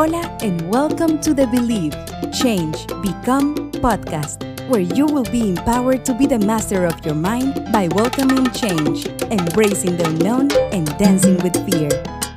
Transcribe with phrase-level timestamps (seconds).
[0.00, 1.92] Hola, and welcome to the Believe,
[2.32, 7.70] Change, Become podcast, where you will be empowered to be the master of your mind
[7.70, 11.90] by welcoming change, embracing the unknown, and dancing with fear.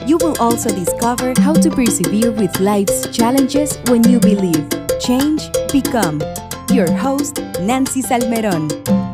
[0.05, 4.67] You will also discover how to persevere with life's challenges when you believe,
[4.99, 6.21] change, become.
[6.69, 9.12] Your host, Nancy Salmeron.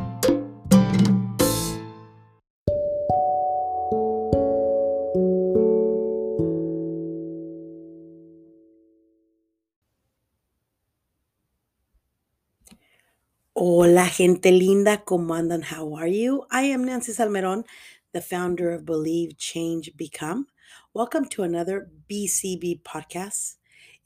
[13.71, 15.61] Hola, gente linda, ¿cómo andan?
[15.61, 16.47] How are you?
[16.49, 17.65] I am Nancy Salmeron,
[18.13, 20.47] the founder of Believe, Change, Become.
[20.95, 23.57] Welcome to another BCB podcast.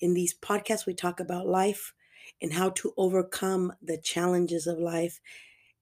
[0.02, 1.94] In these podcasts, we talk about life
[2.42, 5.22] and how to overcome the challenges of life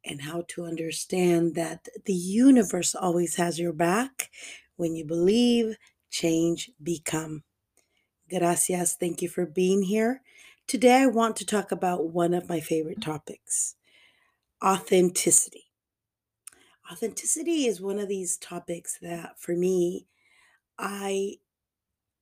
[0.06, 4.30] and how to understand that the universe always has your back
[4.76, 5.76] when you believe,
[6.12, 7.42] change, become.
[8.30, 8.96] Gracias.
[8.96, 10.22] Thank you for being here.
[10.72, 13.76] Today, I want to talk about one of my favorite topics
[14.64, 15.66] authenticity.
[16.90, 20.08] Authenticity is one of these topics that, for me,
[20.80, 21.40] I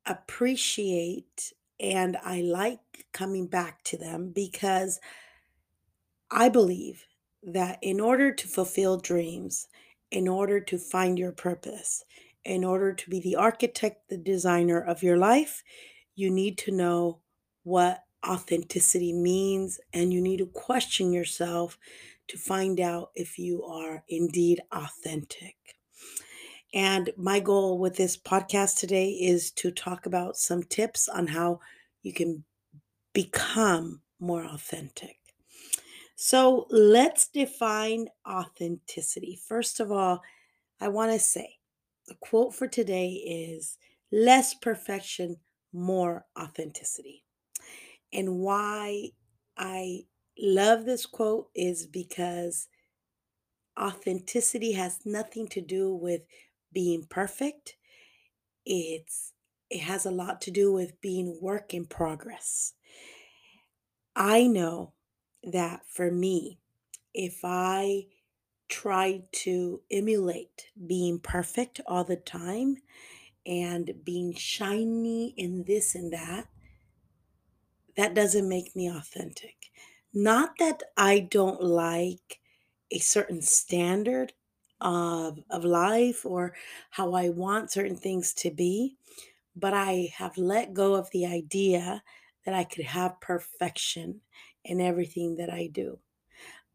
[0.03, 4.99] appreciate and I like coming back to them because
[6.31, 7.05] I believe
[7.43, 9.67] that in order to fulfill dreams,
[10.09, 12.03] in order to find your purpose,
[12.43, 15.63] in order to be the architect, the designer of your life,
[16.15, 17.19] you need to know
[17.61, 21.77] what authenticity means and you need to question yourself
[22.27, 25.55] to find out if you are indeed authentic.
[26.73, 31.59] And my goal with this podcast today is to talk about some tips on how
[32.03, 32.43] you can
[33.13, 35.17] become more authentic.
[36.15, 39.39] So let's define authenticity.
[39.47, 40.21] First of all,
[40.79, 41.57] I want to say
[42.07, 43.77] the quote for today is
[44.11, 45.37] less perfection,
[45.73, 47.23] more authenticity.
[48.11, 49.11] And why
[49.57, 50.05] I
[50.37, 52.67] love this quote is because
[53.79, 56.21] authenticity has nothing to do with
[56.71, 57.77] being perfect.
[58.65, 59.33] It's
[59.69, 62.73] it has a lot to do with being work in progress.
[64.15, 64.93] I know
[65.43, 66.59] that for me,
[67.13, 68.07] if I
[68.67, 72.77] try to emulate being perfect all the time
[73.45, 76.47] and being shiny in this and that,
[77.99, 79.71] that doesn't make me authentic.
[80.13, 82.39] Not that I don't like
[82.91, 84.31] a certain standard
[84.79, 86.55] of, of life or
[86.91, 88.95] how I want certain things to be,
[89.53, 92.01] but I have let go of the idea
[92.45, 94.21] that I could have perfection
[94.63, 95.99] in everything that I do.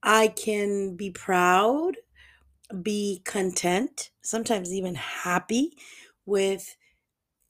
[0.02, 1.96] I can be proud,
[2.82, 5.78] be content, sometimes even happy
[6.26, 6.76] with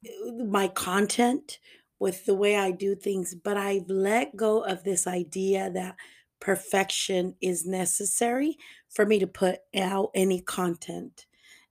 [0.06, 1.58] uh, my content,
[2.04, 5.96] with the way I do things, but I've let go of this idea that
[6.40, 8.58] perfection is necessary
[8.90, 11.26] for me to put out any content.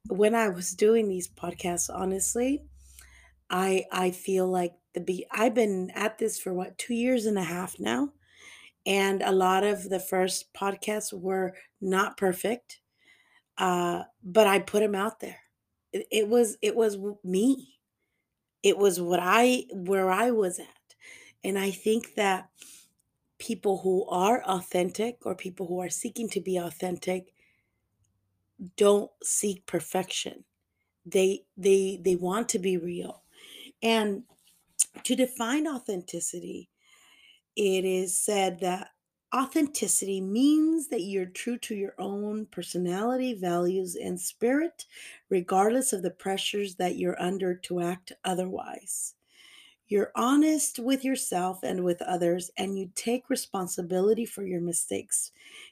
[0.10, 2.64] When I was doing these podcasts, honestly,
[3.50, 7.38] I I feel like the be I've been at this for what 2 years and
[7.38, 8.14] a half now,
[8.86, 12.82] and a lot of the first podcasts were not perfect.
[13.58, 15.40] Uh, but I put them out there.
[15.92, 17.73] It, it was it was me.
[18.64, 20.68] It was what I where I was at.
[21.44, 22.50] And I think that
[23.38, 27.34] people who are authentic or people who are seeking to be authentic
[28.78, 30.46] don't seek perfection.
[31.06, 33.24] They they they want to be real.
[33.82, 34.24] And
[35.04, 36.70] to define authenticity,
[37.56, 38.90] it is said that
[39.36, 44.86] authenticity means that you're true to your own personality, values, and spirit,
[45.30, 49.16] regardless of the pressures that you're under to act otherwise.
[49.88, 55.32] You're honest with yourself and with others, and you take responsibility for your mistakes.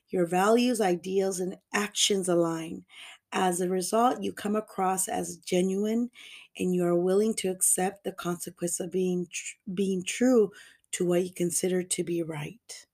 [0.09, 2.85] Your values, ideals, and actions align.
[3.33, 6.11] As a result, you come across as genuine
[6.57, 10.51] and you are willing to accept the consequence of being, tr- being true
[10.91, 12.85] to what you consider to be right.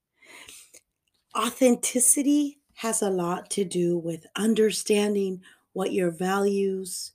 [1.37, 5.41] Authenticity has a lot to do with understanding
[5.73, 7.11] what your values,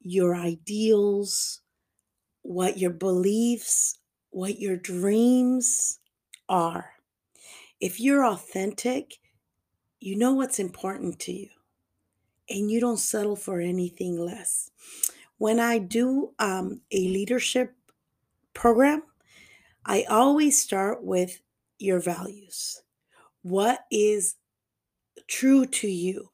[0.00, 1.60] your ideals,
[2.42, 3.98] what your beliefs,
[4.30, 6.00] what your dreams
[6.48, 6.92] are.
[7.80, 9.18] If you're authentic,
[10.00, 11.48] you know what's important to you
[12.48, 14.70] and you don't settle for anything less.
[15.38, 17.74] When I do um, a leadership
[18.54, 19.02] program,
[19.84, 21.40] I always start with
[21.78, 22.82] your values.
[23.42, 24.34] What is
[25.28, 26.30] true to you?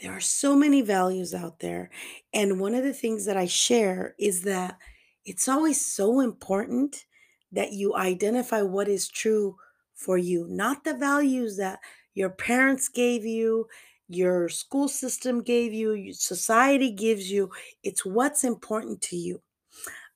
[0.00, 1.90] There are so many values out there.
[2.32, 4.78] And one of the things that I share is that
[5.24, 7.04] it's always so important
[7.52, 9.56] that you identify what is true
[9.94, 11.78] for you, not the values that
[12.14, 13.66] your parents gave you,
[14.08, 17.50] your school system gave you, society gives you.
[17.82, 19.40] It's what's important to you.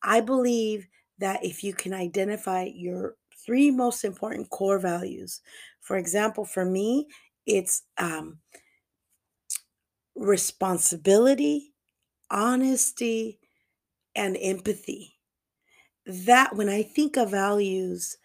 [0.02, 0.86] I believe
[1.18, 5.40] that if you can identify your three most important core values,
[5.80, 7.06] for example, for me,
[7.46, 8.38] it's um,
[10.14, 11.72] responsibility,
[12.30, 13.38] honesty,
[14.14, 15.14] and empathy.
[16.06, 18.16] That, when I think of values,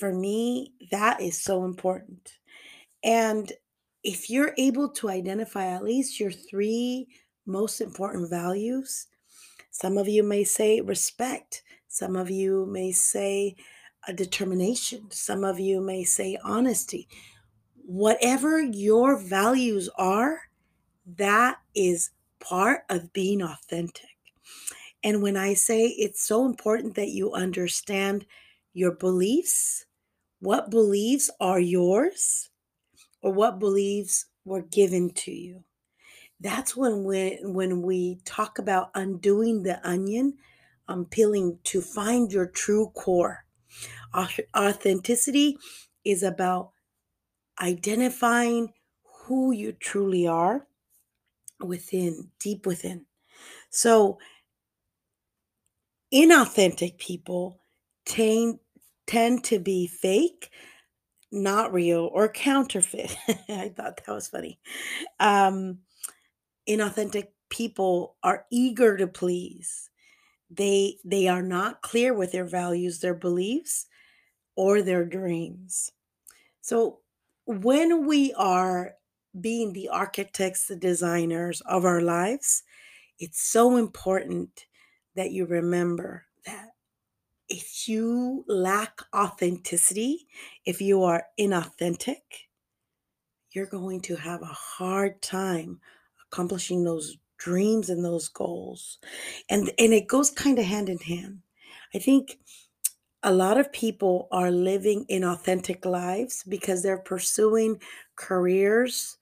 [0.00, 2.32] for me, that is so important.
[3.04, 3.52] And
[4.02, 7.08] if you're able to identify at least your three
[7.44, 9.06] most important values,
[9.70, 11.62] some of you may say respect,
[11.96, 13.56] some of you may say
[14.06, 17.08] a determination, some of you may say honesty.
[17.86, 20.38] Whatever your values are,
[21.16, 24.10] that is part of being authentic.
[25.02, 28.26] And when I say it's so important that you understand
[28.74, 29.86] your beliefs,
[30.40, 32.50] what beliefs are yours,
[33.22, 35.64] or what beliefs were given to you.
[36.40, 40.34] That's when we when we talk about undoing the onion,
[41.06, 43.44] peeling to find your true core.
[44.56, 45.56] Authenticity
[46.04, 46.70] is about
[47.60, 48.72] identifying
[49.24, 50.66] who you truly are
[51.60, 53.06] within, deep within.
[53.70, 54.18] So,
[56.12, 57.60] inauthentic people
[58.04, 58.60] tend,
[59.06, 60.50] tend to be fake,
[61.32, 63.16] not real, or counterfeit.
[63.48, 64.58] I thought that was funny.
[65.18, 65.78] Um,
[66.68, 69.90] inauthentic people are eager to please.
[70.50, 73.86] They they are not clear with their values, their beliefs,
[74.56, 75.92] or their dreams.
[76.60, 77.00] So
[77.46, 78.94] when we are
[79.40, 82.62] being the architects, the designers of our lives,
[83.18, 84.66] it's so important
[85.14, 86.70] that you remember that
[87.48, 90.26] if you lack authenticity,
[90.64, 92.22] if you are inauthentic,
[93.50, 95.80] you're going to have a hard time
[96.26, 98.98] accomplishing those dreams and those goals.
[99.50, 101.42] And and it goes kind of hand in hand.
[101.94, 102.38] I think
[103.22, 107.80] a lot of people are living inauthentic lives because they're pursuing
[108.16, 109.18] careers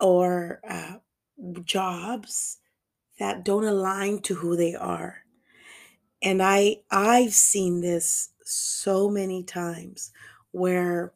[0.00, 0.96] or uh,
[1.64, 2.58] jobs
[3.18, 5.24] that don't align to who they are
[6.22, 10.12] and i i've seen this so many times
[10.52, 11.12] where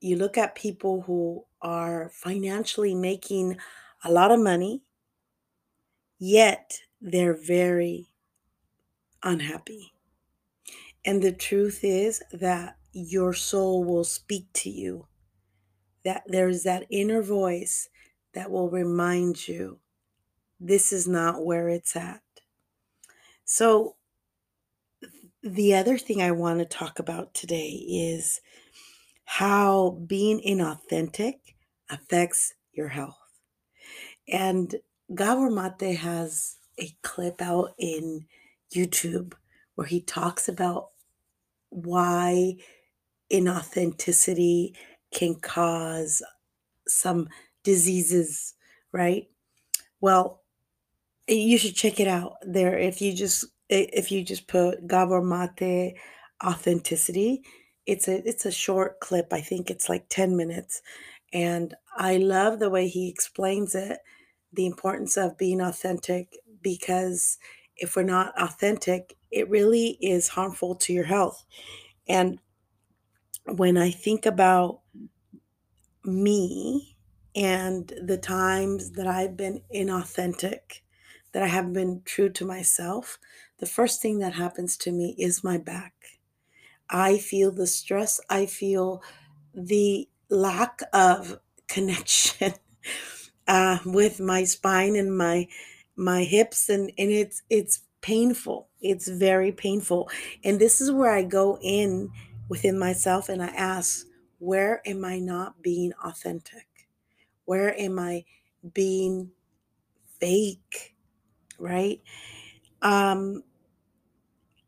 [0.00, 3.56] you look at people who are financially making
[4.04, 4.82] a lot of money
[6.22, 8.08] yet they're very
[9.22, 9.92] unhappy
[11.04, 15.06] and the truth is that your soul will speak to you
[16.04, 17.88] that there's that inner voice
[18.34, 19.78] that will remind you
[20.60, 22.22] this is not where it's at.
[23.44, 23.96] So,
[25.42, 28.40] the other thing I want to talk about today is
[29.24, 31.34] how being inauthentic
[31.90, 33.18] affects your health.
[34.28, 34.76] And
[35.14, 38.26] Gabor Mate has a clip out in
[38.74, 39.34] YouTube
[39.74, 40.90] where he talks about
[41.70, 42.54] why
[43.32, 44.74] inauthenticity
[45.12, 46.22] can cause
[46.86, 47.28] some
[47.62, 48.54] diseases,
[48.92, 49.28] right?
[50.00, 50.42] Well,
[51.28, 55.96] you should check it out there if you just if you just put Gabor Mate
[56.44, 57.42] authenticity.
[57.86, 59.32] It's a it's a short clip.
[59.32, 60.82] I think it's like 10 minutes.
[61.32, 63.98] And I love the way he explains it,
[64.52, 67.38] the importance of being authentic because
[67.76, 71.44] if we're not authentic, it really is harmful to your health.
[72.08, 72.38] And
[73.46, 74.80] when I think about
[76.04, 76.96] me
[77.34, 80.80] and the times that I've been inauthentic,
[81.32, 83.18] that I haven't been true to myself,
[83.58, 85.94] the first thing that happens to me is my back.
[86.90, 89.02] I feel the stress, I feel
[89.54, 92.54] the lack of connection
[93.48, 95.46] uh, with my spine and my
[95.96, 98.68] my hips and and it's it's painful.
[98.80, 100.10] It's very painful.
[100.44, 102.10] And this is where i go in
[102.48, 104.06] within myself and i ask
[104.38, 106.66] where am i not being authentic?
[107.44, 108.24] Where am i
[108.74, 109.30] being
[110.20, 110.94] fake?
[111.58, 112.00] Right?
[112.82, 113.44] Um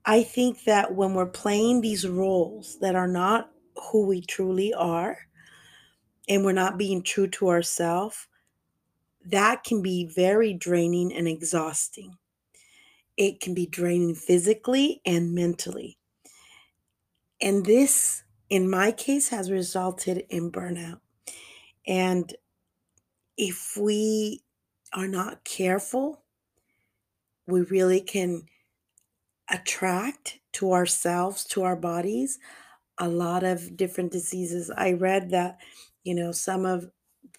[0.07, 3.51] i think that when we're playing these roles that are not
[3.91, 5.19] who we truly are
[6.29, 8.29] and we're not being true to ourselves
[9.27, 12.19] that can be very draining and exhausting.
[13.17, 15.99] It can be draining physically and mentally.
[17.41, 21.01] And this, in my case, has resulted in burnout.
[21.87, 22.35] And
[23.37, 24.43] if we
[24.93, 26.23] are not careful,
[27.47, 28.47] we really can
[29.51, 32.39] attract to ourselves, to our bodies,
[32.99, 34.71] a lot of different diseases.
[34.75, 35.59] I read that,
[36.05, 36.91] you know, some of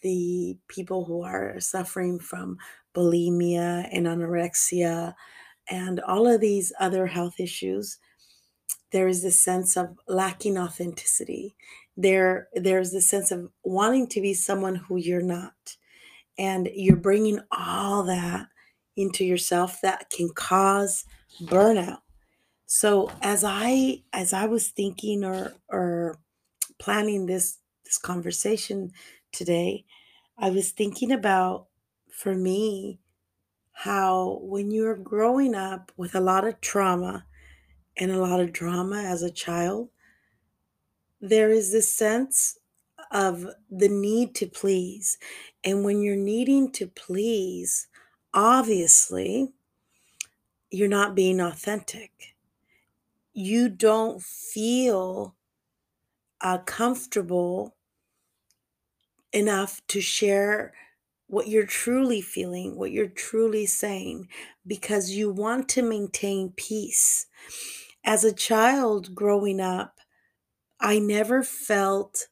[0.05, 2.59] the people who are suffering from
[2.93, 5.15] bulimia and anorexia
[5.67, 7.97] and all of these other health issues,
[8.91, 11.55] there is this sense of lacking authenticity.
[11.97, 15.75] There, there's this sense of wanting to be someone who you're not.
[16.37, 18.45] And you're bringing all that
[18.95, 21.03] into yourself that can cause
[21.41, 22.01] burnout.
[22.67, 26.17] So as I as I was thinking or or
[26.79, 28.91] planning this this conversation
[29.35, 29.85] today,
[30.37, 31.67] I was thinking about
[32.11, 32.99] for me
[33.71, 37.25] how when you're growing up with a lot of trauma
[37.97, 39.89] and a lot of drama as a child,
[41.19, 42.57] there is this sense
[43.11, 45.17] of the need to please.
[45.63, 47.87] And when you're needing to please,
[48.33, 49.53] obviously,
[50.71, 52.35] you're not being authentic.
[53.33, 55.35] You don't feel
[56.41, 57.74] uh, comfortable
[59.35, 60.73] enough to share
[61.27, 64.29] what you're truly feeling, what you're truly saying,
[64.65, 67.27] because you want to maintain peace.
[68.03, 69.99] As a child growing up,
[70.79, 72.27] I never felt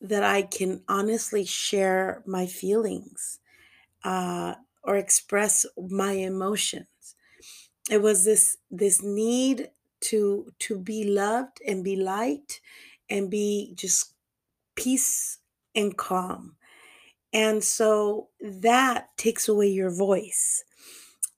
[0.00, 3.40] that I can honestly share my feelings
[4.04, 4.54] uh,
[4.84, 6.86] or express my emotions.
[7.90, 12.60] It was this this need to to be loved and be liked
[13.08, 14.12] and be just
[14.76, 15.37] peace
[15.78, 16.56] and calm.
[17.32, 20.64] And so that takes away your voice.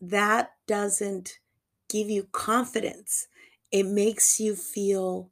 [0.01, 1.39] That doesn't
[1.91, 3.29] give you confidence.
[3.71, 5.31] It makes you feel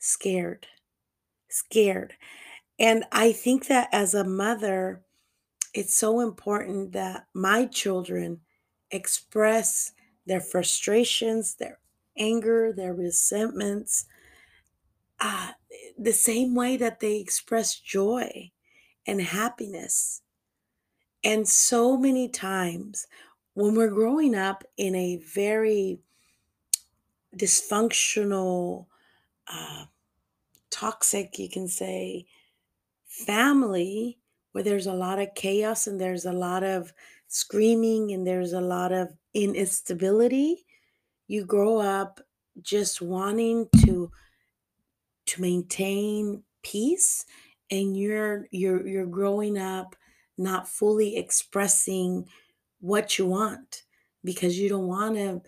[0.00, 0.66] scared.
[1.48, 2.14] Scared.
[2.78, 5.04] And I think that as a mother,
[5.72, 8.40] it's so important that my children
[8.90, 9.92] express
[10.26, 11.78] their frustrations, their
[12.18, 14.06] anger, their resentments,
[15.20, 15.52] uh,
[15.98, 18.50] the same way that they express joy
[19.06, 20.22] and happiness.
[21.24, 23.06] And so many times
[23.54, 26.00] when we're growing up in a very
[27.36, 28.86] dysfunctional,
[29.48, 29.86] uh,
[30.70, 32.26] toxic, you can say,
[33.06, 34.18] family
[34.52, 36.92] where there's a lot of chaos and there's a lot of
[37.28, 40.64] screaming and there's a lot of instability,
[41.26, 42.20] you grow up
[42.60, 44.10] just wanting to
[45.32, 47.24] to maintain peace
[47.70, 49.96] and you're you're you're growing up
[50.38, 52.26] not fully expressing
[52.80, 53.82] what you want
[54.24, 55.42] because you don't want to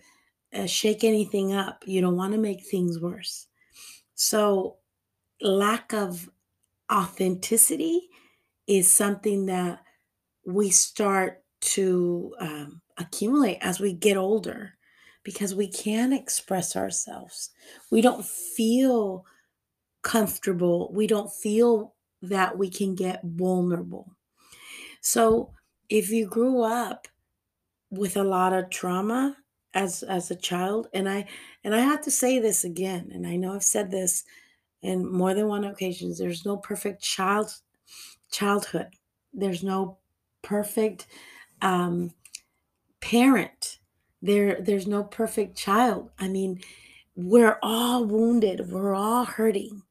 [0.53, 3.47] uh, shake anything up you don't want to make things worse
[4.15, 4.77] so
[5.41, 6.29] lack of
[6.91, 8.09] authenticity
[8.67, 9.83] is something that
[10.45, 14.73] we start to um, accumulate as we get older
[15.23, 17.49] because we can't express ourselves.
[17.91, 19.25] We don't feel
[20.05, 20.91] comfortable.
[20.93, 24.15] We don't feel that we can get vulnerable.
[25.01, 25.51] So
[25.89, 27.07] if you grew up
[27.89, 29.35] with a lot of trauma
[29.73, 31.25] as as a child and I
[31.63, 34.23] and I have to say this again and I know I've said this
[34.81, 37.51] in more than one occasions there's no perfect child
[38.31, 38.89] childhood.
[39.33, 39.97] There's no
[40.43, 41.07] perfect
[41.61, 42.13] um
[43.01, 43.79] parent.
[44.21, 46.11] There there's no perfect child.
[46.19, 46.61] I mean,
[47.15, 48.71] we're all wounded.
[48.71, 49.81] We're all hurting.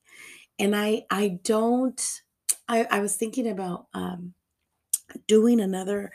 [0.58, 2.00] And I I don't
[2.68, 4.34] I I was thinking about um
[5.26, 6.12] doing another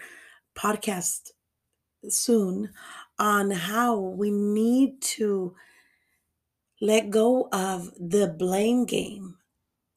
[0.56, 1.32] podcast
[2.10, 2.72] soon
[3.20, 5.56] on how we need to
[6.82, 9.38] let go of the blame game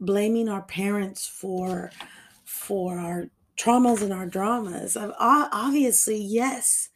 [0.00, 1.90] blaming our parents for
[2.44, 4.96] for our traumas and our dramas.
[4.96, 6.90] Obviously yes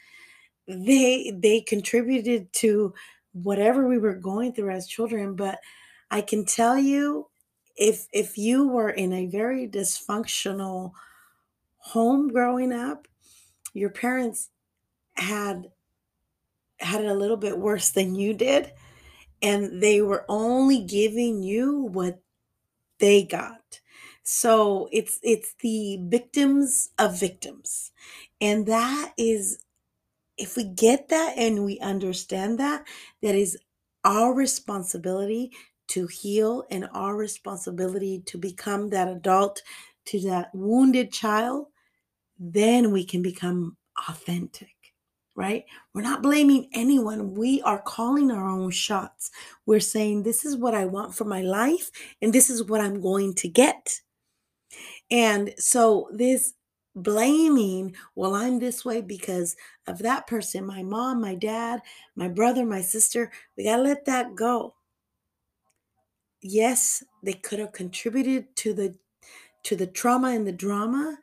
[0.68, 2.94] they they contributed to
[3.32, 5.60] whatever we were going through as children but
[6.10, 7.28] i can tell you
[7.76, 10.92] if if you were in a very dysfunctional
[11.78, 13.06] home growing up
[13.74, 14.50] your parents
[15.14, 15.70] had
[16.78, 18.72] had it a little bit worse than you did
[19.42, 22.20] and they were only giving you what
[22.98, 23.80] they got.
[24.22, 27.92] So it's it's the victims of victims
[28.40, 29.62] and that is
[30.36, 32.84] if we get that and we understand that
[33.22, 33.56] that is
[34.04, 35.52] our responsibility
[35.88, 39.62] to heal and our responsibility to become that adult
[40.06, 41.66] to that wounded child
[42.38, 43.76] then we can become
[44.08, 44.76] authentic
[45.36, 45.64] right?
[45.92, 47.34] We're not blaming anyone.
[47.34, 49.30] We are calling our own shots.
[49.66, 51.90] We're saying, this is what I want for my life,
[52.22, 54.00] and this is what I'm going to get.
[55.10, 56.54] And so, this
[56.96, 59.54] blaming, well, I'm this way because
[59.86, 61.82] of that person, my mom, my dad,
[62.16, 63.30] my brother, my sister.
[63.56, 64.74] We got to let that go.
[66.48, 68.96] Yes, they could have contributed to the
[69.64, 71.18] to the trauma and the drama,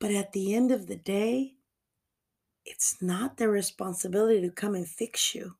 [0.00, 1.56] but at the end of the day,
[2.64, 5.56] it's not their responsibility to come and fix you.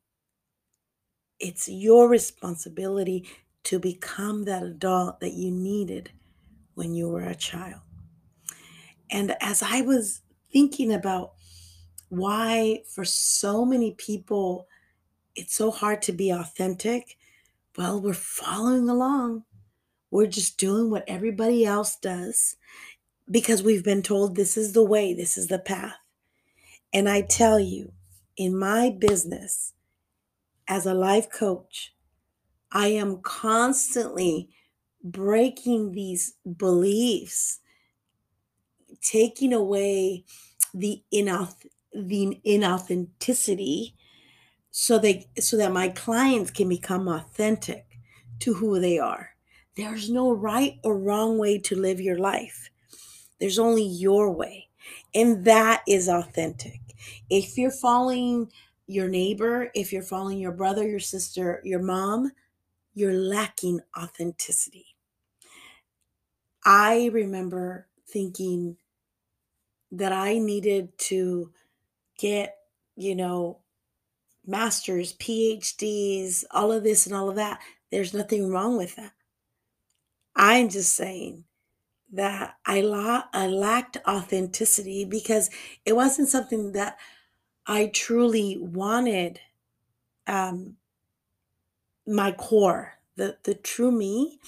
[1.38, 3.28] It's your responsibility
[3.64, 6.12] to become that adult that you needed
[6.74, 7.82] when you were a child.
[9.10, 11.34] And as I was thinking about
[12.08, 14.68] why, for so many people,
[15.36, 17.18] it's so hard to be authentic,
[17.76, 19.44] well, we're following along.
[20.10, 22.56] We're just doing what everybody else does
[23.30, 25.96] because we've been told this is the way, this is the path.
[26.92, 27.92] And I tell you,
[28.36, 29.72] in my business
[30.68, 31.94] as a life coach,
[32.72, 34.50] I am constantly
[35.02, 37.60] breaking these beliefs,
[39.02, 40.24] taking away
[40.74, 43.94] the inauth- the inauthenticity
[44.76, 47.86] so they so that my clients can become authentic
[48.40, 49.30] to who they are.
[49.76, 52.70] There's no right or wrong way to live your life.
[53.38, 54.70] There's only your way.
[55.14, 56.80] And that is authentic.
[57.30, 58.50] If you're following
[58.88, 62.32] your neighbor, if you're following your brother, your sister, your mom,
[62.94, 64.86] you're lacking authenticity.
[66.64, 68.76] I remember thinking
[69.92, 71.52] that I needed to
[72.18, 72.56] get,
[72.96, 73.60] you know,
[74.46, 77.60] masters, PhDs, all of this and all of that.
[77.90, 79.12] There's nothing wrong with that.
[80.36, 81.44] I'm just saying
[82.12, 85.50] that I, la- I lacked authenticity because
[85.84, 86.96] it wasn't something that
[87.66, 89.40] I truly wanted
[90.26, 90.76] um,
[92.06, 94.38] my core, the the true me.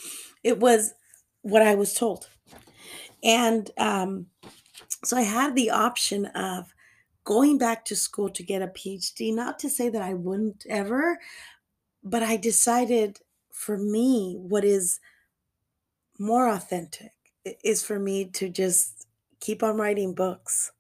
[0.43, 0.95] It was
[1.43, 2.29] what I was told,
[3.23, 4.27] and um,
[5.05, 6.75] so I had the option of
[7.27, 9.35] going back to school to get a PhD.
[9.35, 11.19] Not to say that I wouldn't ever,
[12.03, 13.19] but I decided
[13.53, 15.01] for me what is
[16.19, 17.13] more authentic
[17.65, 19.09] is for me to just
[19.41, 20.73] keep on writing books.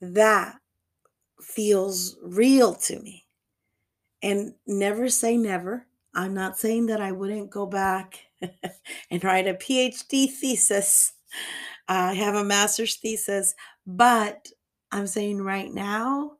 [0.00, 0.56] That
[1.40, 3.24] feels real to me.
[4.22, 5.86] And never say never.
[6.14, 8.18] I'm not saying that I wouldn't go back
[9.10, 11.12] and write a PhD thesis.
[11.86, 13.54] I have a master's thesis,
[13.86, 14.48] but
[14.94, 16.38] I'm saying right now,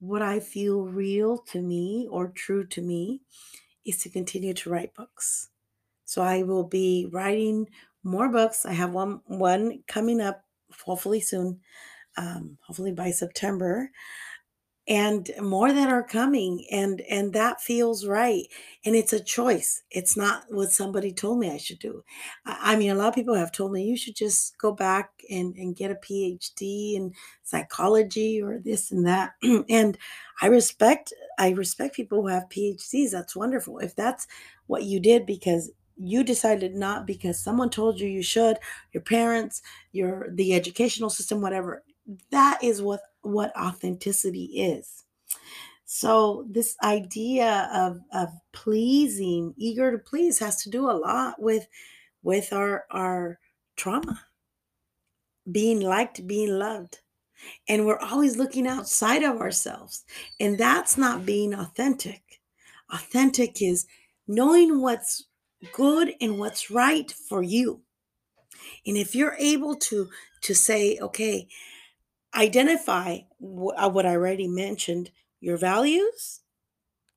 [0.00, 3.22] what I feel real to me or true to me
[3.84, 5.50] is to continue to write books.
[6.04, 7.70] So I will be writing
[8.04, 8.66] more books.
[8.66, 10.44] I have one one coming up
[10.84, 11.60] hopefully soon,
[12.16, 13.90] um, hopefully by September
[14.88, 18.46] and more that are coming and and that feels right
[18.84, 22.02] and it's a choice it's not what somebody told me i should do.
[22.46, 25.54] I, mean a lot of people have told me you should just go back and
[25.56, 27.12] and get a phd in
[27.42, 29.32] psychology or this and that
[29.68, 29.98] and
[30.40, 34.26] i respect i respect people who have phds that's wonderful if that's
[34.66, 35.70] what you did because
[36.02, 38.56] you decided not because someone told you you should
[38.92, 39.60] your parents
[39.92, 41.84] your the educational system whatever
[42.30, 45.04] that is what what authenticity is.
[45.92, 51.66] So this idea of of pleasing eager to please has to do a lot with
[52.22, 53.40] with our our
[53.76, 54.20] trauma.
[55.50, 57.00] Being liked being loved.
[57.68, 60.04] And we're always looking outside of ourselves.
[60.38, 62.40] And that's not being authentic.
[62.92, 63.86] Authentic is
[64.28, 65.24] knowing what's
[65.72, 67.80] good and what's right for you.
[68.86, 70.08] And if you're able to
[70.42, 71.48] to say okay
[72.34, 76.40] identify uh, what I already mentioned your values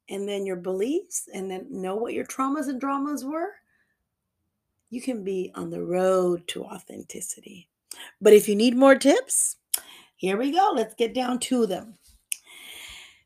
[0.10, 3.52] and then your beliefs and then know what your traumas and dramas were,
[4.90, 7.70] you can be on the road to authenticity.
[8.22, 9.58] But if you need more tips,
[10.16, 10.72] here we go.
[10.74, 11.96] Let's get down to them.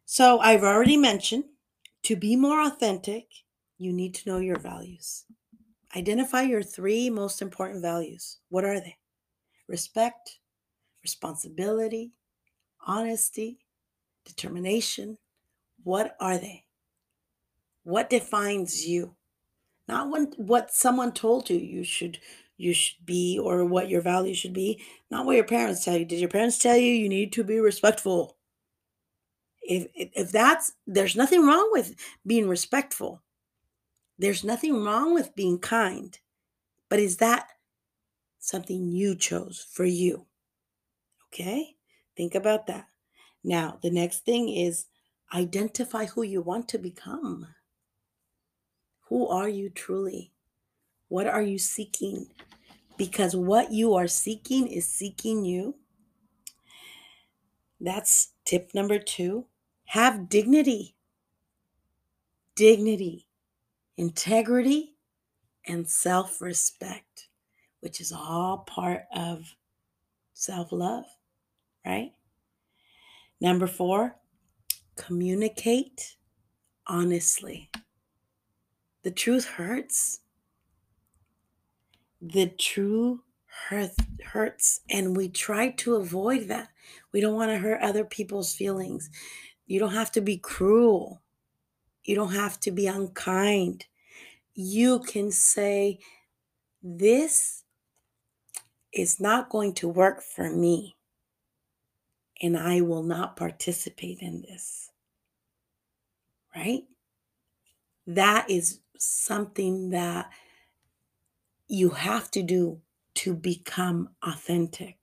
[0.06, 1.44] So, I've already mentioned
[2.04, 3.28] to be more authentic,
[3.78, 5.26] you need to know your values.
[5.96, 8.38] Identify your three most important values.
[8.50, 8.98] What are they?
[9.68, 10.40] Respect,
[11.08, 12.12] responsibility,
[12.86, 13.60] honesty,
[14.26, 15.18] determination.
[15.86, 16.66] What are they?
[17.84, 19.16] What defines you?
[19.88, 22.20] Not when, what someone told you you should
[22.58, 24.82] you should be or what your value should be.
[25.10, 26.04] Not what your parents tell you.
[26.04, 28.36] Did your parents tell you you need to be respectful?
[29.62, 33.22] If if that's there's nothing wrong with being respectful.
[34.20, 36.20] There's nothing wrong with being kind.
[36.90, 37.48] But is that
[38.40, 40.27] something you chose for you?
[41.34, 41.76] Okay?
[42.16, 42.88] Think about that.
[43.44, 44.86] Now, the next thing is
[45.34, 47.48] identify who you want to become.
[49.10, 50.32] Who are you truly?
[51.08, 52.28] What are you seeking?
[52.98, 55.76] because what you are seeking is seeking you.
[57.80, 59.46] That's tip number two.
[59.86, 60.96] Have dignity,
[62.56, 63.28] dignity,
[63.96, 64.96] integrity,
[65.66, 67.30] and self respect,
[67.82, 69.56] which is all part of
[70.34, 71.06] self love,
[71.88, 72.12] right?
[73.40, 74.18] Number four,
[74.96, 76.18] communicate
[76.86, 77.70] honestly.
[79.04, 80.20] The truth hurts.
[82.22, 83.22] The true
[83.70, 83.92] hurt
[84.26, 86.70] hurts, and we try to avoid that.
[87.14, 89.10] We don't want to hurt other people's feelings.
[89.66, 91.22] You don't have to be cruel.
[92.04, 93.86] You don't have to be unkind.
[94.54, 96.00] You can say,
[96.84, 97.64] This
[98.92, 100.97] is not going to work for me,
[102.42, 104.92] and I will not participate in this.
[106.56, 106.84] Right?
[108.08, 110.30] That is something that
[111.68, 112.82] you have to do
[113.16, 114.98] to become authentic.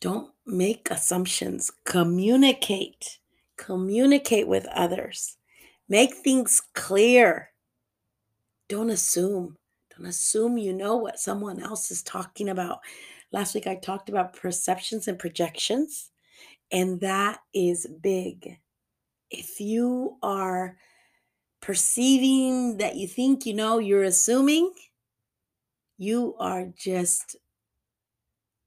[0.00, 3.18] Don't make assumptions, communicate.
[3.56, 5.36] Communicate with others.
[5.88, 7.50] Make things clear.
[8.68, 9.56] Don't assume.
[9.96, 12.80] Don't assume you know what someone else is talking about.
[13.32, 16.10] Last week I talked about perceptions and projections,
[16.70, 18.58] and that is big.
[19.30, 20.76] If you are
[21.62, 24.74] perceiving that you think you know, you're assuming,
[25.96, 27.36] you are just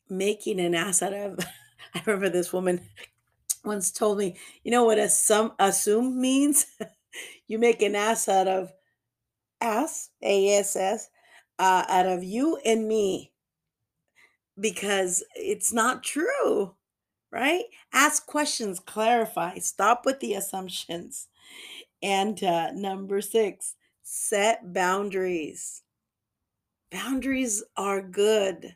[0.10, 1.39] making an ass out of.
[1.93, 2.82] I remember this woman
[3.63, 6.65] once told me, you know what assume, assume means?
[7.47, 8.73] you make an ass out of
[9.62, 11.08] ass, A S S,
[11.60, 13.32] uh, out of you and me
[14.60, 16.76] because it's not true,
[17.32, 17.65] right?
[17.94, 21.28] Ask questions, clarify, stop with the assumptions.
[22.02, 25.82] And uh, number six, set boundaries.
[26.91, 28.76] Boundaries are good.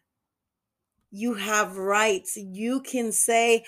[1.12, 2.38] You have rights.
[2.38, 3.66] You can say,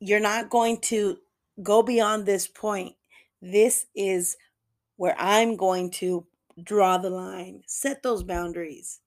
[0.00, 1.18] you're not going to
[1.62, 2.94] go beyond this point.
[3.42, 4.36] This is
[4.96, 6.26] where I'm going to
[6.62, 7.62] draw the line.
[7.66, 9.00] Set those boundaries.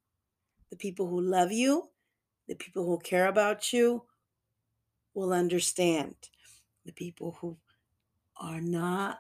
[0.70, 1.90] The people who love you,
[2.48, 4.04] the people who care about you
[5.14, 6.16] will understand.
[6.86, 7.58] The people who
[8.38, 9.20] are not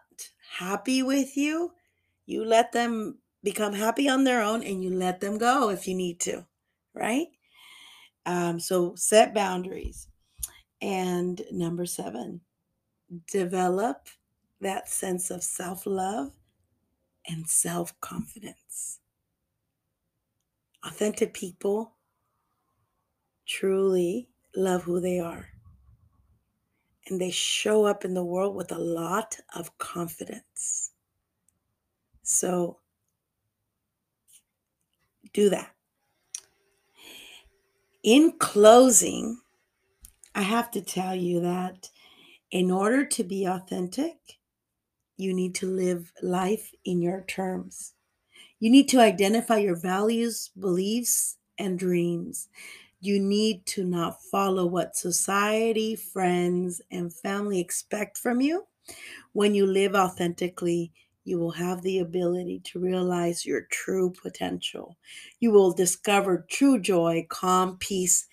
[0.57, 1.71] happy with you,
[2.25, 5.95] you let them become happy on their own and you let them go if you
[5.95, 6.45] need to,
[6.93, 7.27] right?
[8.25, 10.07] Um, so set boundaries.
[10.81, 12.41] And number seven,
[13.27, 14.07] develop
[14.59, 16.31] that sense of self love
[17.27, 18.99] and self confidence.
[20.85, 21.93] Authentic people
[23.53, 25.47] truly love who they are.
[27.07, 30.91] And they show up in the world with a lot of confidence.
[32.23, 32.79] So
[35.33, 35.71] do that.
[38.01, 39.39] In closing,
[40.33, 41.89] I have to tell you that
[42.49, 44.39] in order to be authentic,
[45.17, 47.93] you need to live life in your terms.
[48.59, 52.47] You need to identify your values, beliefs, and dreams.
[53.03, 58.67] You need to not follow what society, friends, and family expect from you.
[59.33, 60.93] When you live authentically,
[61.25, 64.97] you will have the ability to realize your true potential.
[65.39, 68.27] You will discover true joy, calm, peace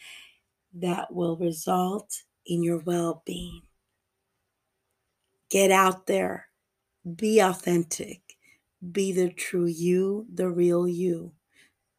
[0.75, 3.63] that will result in your well being.
[5.51, 6.49] Get out there,
[7.17, 8.39] be authentic,
[8.93, 11.35] be the true you, the real you.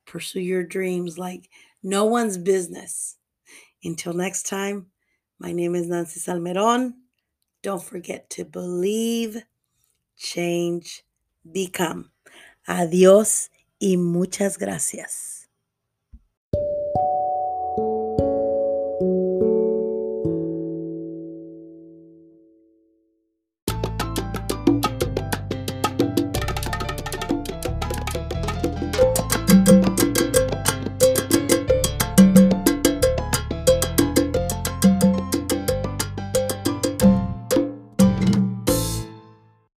[0.05, 1.49] Pursue your dreams like
[1.83, 3.17] no one's business.
[3.83, 4.87] Until next time,
[5.39, 6.93] my name is Nancy Salmeron.
[7.63, 9.43] Don't forget to believe,
[10.17, 11.03] change,
[11.51, 12.11] become.
[12.67, 13.49] Adiós
[13.81, 15.40] y muchas gracias.